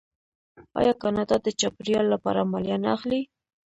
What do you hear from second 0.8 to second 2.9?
کاناډا د چاپیریال لپاره مالیه نه